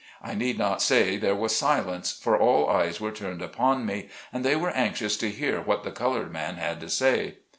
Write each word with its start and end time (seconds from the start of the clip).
I 0.23 0.33
need 0.33 0.57
not 0.57 0.81
say 0.81 1.15
there 1.15 1.35
was 1.35 1.55
silence, 1.55 2.11
for 2.11 2.35
all 2.35 2.67
eyes 2.71 2.99
were 2.99 3.11
turned 3.11 3.39
toward 3.39 3.85
me, 3.85 4.09
and 4.33 4.43
they 4.43 4.55
were 4.55 4.71
anxious 4.71 5.15
to 5.17 5.29
hear 5.29 5.61
what 5.61 5.83
the 5.83 5.91
colored 5.91 6.33
man 6.33 6.55
had 6.55 6.79
to 6.79 6.89
say. 6.89 7.35